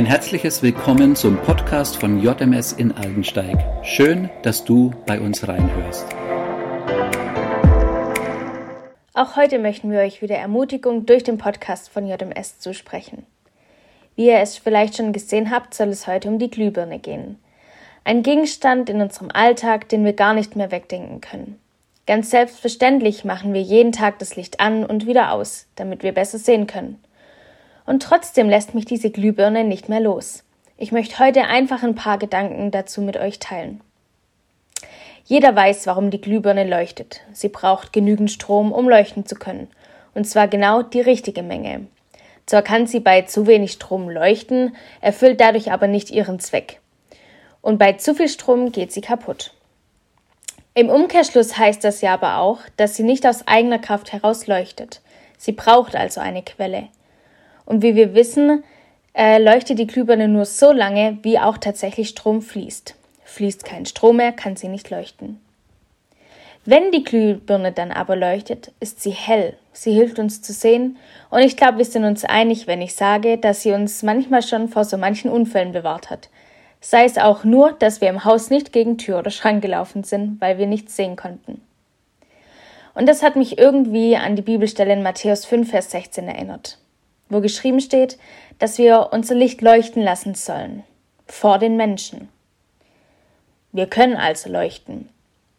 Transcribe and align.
Ein 0.00 0.06
herzliches 0.06 0.62
Willkommen 0.62 1.14
zum 1.14 1.36
Podcast 1.36 1.98
von 1.98 2.22
JMS 2.22 2.72
in 2.72 2.90
Aldensteig. 2.90 3.58
Schön, 3.84 4.30
dass 4.40 4.64
du 4.64 4.94
bei 5.04 5.20
uns 5.20 5.46
reinhörst. 5.46 6.06
Auch 9.12 9.36
heute 9.36 9.58
möchten 9.58 9.90
wir 9.90 9.98
euch 9.98 10.22
wieder 10.22 10.36
Ermutigung 10.36 11.04
durch 11.04 11.22
den 11.22 11.36
Podcast 11.36 11.90
von 11.90 12.06
JMS 12.06 12.60
zusprechen. 12.60 13.26
Wie 14.16 14.28
ihr 14.28 14.38
es 14.38 14.56
vielleicht 14.56 14.96
schon 14.96 15.12
gesehen 15.12 15.50
habt, 15.50 15.74
soll 15.74 15.88
es 15.88 16.06
heute 16.06 16.28
um 16.30 16.38
die 16.38 16.48
Glühbirne 16.48 16.98
gehen. 16.98 17.38
Ein 18.02 18.22
Gegenstand 18.22 18.88
in 18.88 19.02
unserem 19.02 19.30
Alltag, 19.30 19.90
den 19.90 20.06
wir 20.06 20.14
gar 20.14 20.32
nicht 20.32 20.56
mehr 20.56 20.70
wegdenken 20.70 21.20
können. 21.20 21.60
Ganz 22.06 22.30
selbstverständlich 22.30 23.26
machen 23.26 23.52
wir 23.52 23.60
jeden 23.60 23.92
Tag 23.92 24.18
das 24.18 24.34
Licht 24.34 24.60
an 24.60 24.86
und 24.86 25.06
wieder 25.06 25.32
aus, 25.32 25.66
damit 25.76 26.02
wir 26.02 26.12
besser 26.12 26.38
sehen 26.38 26.66
können. 26.66 26.98
Und 27.90 28.04
trotzdem 28.04 28.48
lässt 28.48 28.72
mich 28.76 28.84
diese 28.84 29.10
Glühbirne 29.10 29.64
nicht 29.64 29.88
mehr 29.88 29.98
los. 29.98 30.44
Ich 30.76 30.92
möchte 30.92 31.18
heute 31.18 31.46
einfach 31.46 31.82
ein 31.82 31.96
paar 31.96 32.18
Gedanken 32.18 32.70
dazu 32.70 33.02
mit 33.02 33.16
euch 33.16 33.40
teilen. 33.40 33.80
Jeder 35.24 35.56
weiß, 35.56 35.88
warum 35.88 36.12
die 36.12 36.20
Glühbirne 36.20 36.62
leuchtet. 36.62 37.22
Sie 37.32 37.48
braucht 37.48 37.92
genügend 37.92 38.30
Strom, 38.30 38.70
um 38.70 38.88
leuchten 38.88 39.26
zu 39.26 39.34
können. 39.34 39.66
Und 40.14 40.22
zwar 40.22 40.46
genau 40.46 40.82
die 40.82 41.00
richtige 41.00 41.42
Menge. 41.42 41.88
Zwar 42.46 42.62
kann 42.62 42.86
sie 42.86 43.00
bei 43.00 43.22
zu 43.22 43.48
wenig 43.48 43.72
Strom 43.72 44.08
leuchten, 44.08 44.76
erfüllt 45.00 45.40
dadurch 45.40 45.72
aber 45.72 45.88
nicht 45.88 46.12
ihren 46.12 46.38
Zweck. 46.38 46.78
Und 47.60 47.78
bei 47.78 47.94
zu 47.94 48.14
viel 48.14 48.28
Strom 48.28 48.70
geht 48.70 48.92
sie 48.92 49.00
kaputt. 49.00 49.52
Im 50.74 50.90
Umkehrschluss 50.90 51.58
heißt 51.58 51.82
das 51.82 52.02
ja 52.02 52.14
aber 52.14 52.36
auch, 52.36 52.60
dass 52.76 52.94
sie 52.94 53.02
nicht 53.02 53.26
aus 53.26 53.48
eigener 53.48 53.80
Kraft 53.80 54.12
heraus 54.12 54.46
leuchtet. 54.46 55.00
Sie 55.38 55.50
braucht 55.50 55.96
also 55.96 56.20
eine 56.20 56.44
Quelle. 56.44 56.86
Und 57.70 57.84
wie 57.84 57.94
wir 57.94 58.14
wissen, 58.14 58.64
äh, 59.14 59.40
leuchtet 59.40 59.78
die 59.78 59.86
Glühbirne 59.86 60.26
nur 60.26 60.44
so 60.44 60.72
lange, 60.72 61.18
wie 61.22 61.38
auch 61.38 61.56
tatsächlich 61.56 62.08
Strom 62.08 62.42
fließt. 62.42 62.96
Fließt 63.22 63.64
kein 63.64 63.86
Strom 63.86 64.16
mehr, 64.16 64.32
kann 64.32 64.56
sie 64.56 64.66
nicht 64.66 64.90
leuchten. 64.90 65.40
Wenn 66.64 66.90
die 66.90 67.04
Glühbirne 67.04 67.70
dann 67.70 67.92
aber 67.92 68.16
leuchtet, 68.16 68.72
ist 68.80 69.00
sie 69.00 69.12
hell. 69.12 69.56
Sie 69.72 69.92
hilft 69.92 70.18
uns 70.18 70.42
zu 70.42 70.52
sehen 70.52 70.96
und 71.30 71.42
ich 71.42 71.56
glaube, 71.56 71.78
wir 71.78 71.84
sind 71.84 72.04
uns 72.04 72.24
einig, 72.24 72.66
wenn 72.66 72.82
ich 72.82 72.96
sage, 72.96 73.38
dass 73.38 73.62
sie 73.62 73.70
uns 73.70 74.02
manchmal 74.02 74.42
schon 74.42 74.66
vor 74.66 74.84
so 74.84 74.98
manchen 74.98 75.30
Unfällen 75.30 75.70
bewahrt 75.70 76.10
hat. 76.10 76.28
Sei 76.80 77.04
es 77.04 77.18
auch 77.18 77.44
nur, 77.44 77.70
dass 77.70 78.00
wir 78.00 78.08
im 78.08 78.24
Haus 78.24 78.50
nicht 78.50 78.72
gegen 78.72 78.98
Tür 78.98 79.20
oder 79.20 79.30
Schrank 79.30 79.62
gelaufen 79.62 80.02
sind, 80.02 80.40
weil 80.40 80.58
wir 80.58 80.66
nichts 80.66 80.96
sehen 80.96 81.14
konnten. 81.14 81.62
Und 82.94 83.08
das 83.08 83.22
hat 83.22 83.36
mich 83.36 83.58
irgendwie 83.58 84.16
an 84.16 84.34
die 84.34 84.42
Bibelstelle 84.42 84.92
in 84.92 85.04
Matthäus 85.04 85.44
5, 85.44 85.70
Vers 85.70 85.92
16 85.92 86.26
erinnert 86.26 86.76
wo 87.30 87.40
geschrieben 87.40 87.80
steht, 87.80 88.18
dass 88.58 88.76
wir 88.76 89.08
unser 89.12 89.34
Licht 89.34 89.62
leuchten 89.62 90.02
lassen 90.02 90.34
sollen 90.34 90.84
vor 91.26 91.58
den 91.58 91.76
Menschen. 91.76 92.28
Wir 93.72 93.86
können 93.86 94.16
also 94.16 94.50
leuchten. 94.50 95.08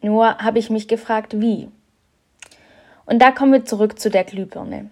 Nur 0.00 0.38
habe 0.38 0.58
ich 0.58 0.70
mich 0.70 0.88
gefragt, 0.88 1.40
wie. 1.40 1.68
Und 3.06 3.20
da 3.20 3.30
kommen 3.30 3.52
wir 3.52 3.64
zurück 3.64 3.98
zu 3.98 4.10
der 4.10 4.24
Glühbirne. 4.24 4.90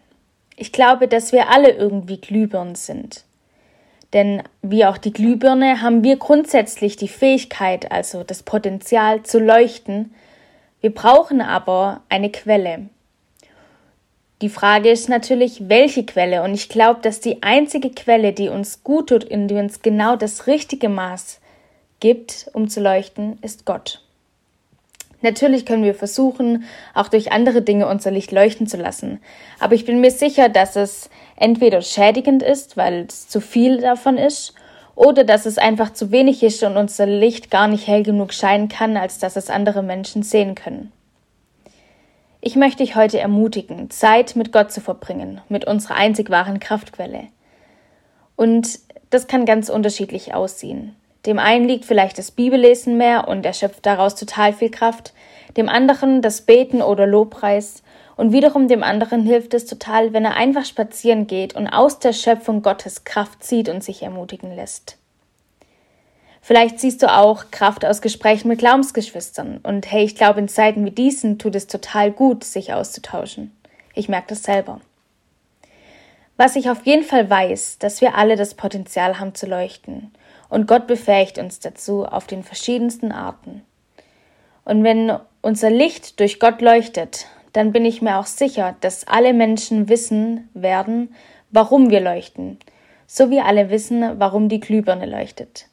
Ich 0.56 0.72
glaube, 0.72 1.08
dass 1.08 1.32
wir 1.32 1.50
alle 1.50 1.70
irgendwie 1.70 2.20
Glühbirnen 2.20 2.74
sind. 2.74 3.24
Denn 4.12 4.42
wie 4.62 4.84
auch 4.84 4.98
die 4.98 5.12
Glühbirne 5.12 5.82
haben 5.82 6.02
wir 6.04 6.16
grundsätzlich 6.16 6.96
die 6.96 7.08
Fähigkeit, 7.08 7.90
also 7.90 8.22
das 8.22 8.42
Potenzial 8.42 9.22
zu 9.22 9.38
leuchten. 9.38 10.14
Wir 10.80 10.94
brauchen 10.94 11.40
aber 11.40 12.02
eine 12.08 12.30
Quelle. 12.30 12.88
Die 14.42 14.50
Frage 14.50 14.90
ist 14.90 15.08
natürlich, 15.08 15.70
welche 15.70 16.04
Quelle? 16.04 16.42
Und 16.42 16.52
ich 16.52 16.68
glaube, 16.68 17.00
dass 17.00 17.20
die 17.20 17.42
einzige 17.42 17.90
Quelle, 17.90 18.34
die 18.34 18.50
uns 18.50 18.84
gut 18.84 19.08
tut, 19.08 19.24
in 19.24 19.48
die 19.48 19.54
uns 19.54 19.80
genau 19.80 20.16
das 20.16 20.46
richtige 20.46 20.90
Maß 20.90 21.40
gibt, 22.00 22.50
um 22.52 22.68
zu 22.68 22.80
leuchten, 22.80 23.38
ist 23.40 23.64
Gott. 23.64 24.02
Natürlich 25.22 25.64
können 25.64 25.84
wir 25.84 25.94
versuchen, 25.94 26.64
auch 26.92 27.08
durch 27.08 27.32
andere 27.32 27.62
Dinge 27.62 27.88
unser 27.88 28.10
Licht 28.10 28.30
leuchten 28.30 28.66
zu 28.66 28.76
lassen. 28.76 29.20
Aber 29.58 29.74
ich 29.74 29.86
bin 29.86 30.02
mir 30.02 30.10
sicher, 30.10 30.50
dass 30.50 30.76
es 30.76 31.08
entweder 31.36 31.80
schädigend 31.80 32.42
ist, 32.42 32.76
weil 32.76 33.06
es 33.08 33.28
zu 33.28 33.40
viel 33.40 33.80
davon 33.80 34.18
ist, 34.18 34.52
oder 34.94 35.24
dass 35.24 35.46
es 35.46 35.58
einfach 35.58 35.92
zu 35.92 36.10
wenig 36.10 36.42
ist 36.42 36.62
und 36.62 36.76
unser 36.76 37.06
Licht 37.06 37.50
gar 37.50 37.68
nicht 37.68 37.86
hell 37.86 38.02
genug 38.02 38.34
scheinen 38.34 38.68
kann, 38.68 38.96
als 38.96 39.18
dass 39.18 39.36
es 39.36 39.50
andere 39.50 39.82
Menschen 39.82 40.22
sehen 40.22 40.54
können. 40.54 40.92
Ich 42.46 42.54
möchte 42.54 42.84
dich 42.84 42.94
heute 42.94 43.18
ermutigen, 43.18 43.90
Zeit 43.90 44.36
mit 44.36 44.52
Gott 44.52 44.70
zu 44.70 44.80
verbringen, 44.80 45.40
mit 45.48 45.66
unserer 45.66 45.96
einzig 45.96 46.30
wahren 46.30 46.60
Kraftquelle. 46.60 47.24
Und 48.36 48.78
das 49.10 49.26
kann 49.26 49.46
ganz 49.46 49.68
unterschiedlich 49.68 50.32
aussehen. 50.32 50.94
Dem 51.26 51.40
einen 51.40 51.66
liegt 51.66 51.84
vielleicht 51.84 52.18
das 52.18 52.30
Bibellesen 52.30 52.96
mehr 52.96 53.26
und 53.26 53.44
er 53.44 53.52
schöpft 53.52 53.84
daraus 53.84 54.14
total 54.14 54.52
viel 54.52 54.70
Kraft, 54.70 55.12
dem 55.56 55.68
anderen 55.68 56.22
das 56.22 56.42
Beten 56.42 56.82
oder 56.82 57.04
Lobpreis 57.04 57.82
und 58.16 58.30
wiederum 58.30 58.68
dem 58.68 58.84
anderen 58.84 59.24
hilft 59.24 59.52
es 59.52 59.66
total, 59.66 60.12
wenn 60.12 60.24
er 60.24 60.36
einfach 60.36 60.64
spazieren 60.64 61.26
geht 61.26 61.56
und 61.56 61.66
aus 61.66 61.98
der 61.98 62.12
Schöpfung 62.12 62.62
Gottes 62.62 63.02
Kraft 63.02 63.42
zieht 63.42 63.68
und 63.68 63.82
sich 63.82 64.04
ermutigen 64.04 64.54
lässt. 64.54 64.98
Vielleicht 66.46 66.78
siehst 66.78 67.02
du 67.02 67.12
auch 67.12 67.50
Kraft 67.50 67.84
aus 67.84 68.00
Gesprächen 68.00 68.46
mit 68.46 68.60
Glaubensgeschwistern. 68.60 69.58
Und 69.64 69.90
hey, 69.90 70.04
ich 70.04 70.14
glaube, 70.14 70.38
in 70.38 70.46
Zeiten 70.46 70.84
wie 70.84 70.92
diesen 70.92 71.40
tut 71.40 71.56
es 71.56 71.66
total 71.66 72.12
gut, 72.12 72.44
sich 72.44 72.72
auszutauschen. 72.72 73.50
Ich 73.96 74.08
merke 74.08 74.28
das 74.28 74.44
selber. 74.44 74.80
Was 76.36 76.54
ich 76.54 76.70
auf 76.70 76.86
jeden 76.86 77.02
Fall 77.02 77.28
weiß, 77.28 77.78
dass 77.80 78.00
wir 78.00 78.14
alle 78.14 78.36
das 78.36 78.54
Potenzial 78.54 79.18
haben 79.18 79.34
zu 79.34 79.46
leuchten. 79.46 80.12
Und 80.48 80.68
Gott 80.68 80.86
befähigt 80.86 81.38
uns 81.38 81.58
dazu 81.58 82.06
auf 82.06 82.28
den 82.28 82.44
verschiedensten 82.44 83.10
Arten. 83.10 83.62
Und 84.64 84.84
wenn 84.84 85.18
unser 85.42 85.70
Licht 85.70 86.20
durch 86.20 86.38
Gott 86.38 86.62
leuchtet, 86.62 87.26
dann 87.54 87.72
bin 87.72 87.84
ich 87.84 88.02
mir 88.02 88.18
auch 88.18 88.26
sicher, 88.26 88.76
dass 88.82 89.08
alle 89.08 89.32
Menschen 89.32 89.88
wissen 89.88 90.48
werden, 90.54 91.12
warum 91.50 91.90
wir 91.90 91.98
leuchten, 91.98 92.60
so 93.08 93.30
wie 93.30 93.40
alle 93.40 93.68
wissen, 93.68 94.20
warum 94.20 94.48
die 94.48 94.60
Glühbirne 94.60 95.06
leuchtet. 95.06 95.66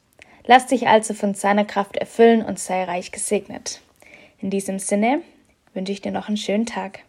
Lass 0.46 0.68
dich 0.68 0.88
also 0.88 1.14
von 1.14 1.34
seiner 1.34 1.66
Kraft 1.66 1.98
erfüllen 1.98 2.44
und 2.44 2.60
sei 2.60 2.84
reich 2.84 3.12
gesegnet. 3.12 3.82
In 4.40 4.50
diesem 4.50 4.78
Sinne 4.80 5.22
wünsche 5.74 5.94
ich 5.94 6.02
dir 6.02 6.12
noch 6.12 6.28
einen 6.28 6.38
schönen 6.38 6.66
Tag. 6.66 7.00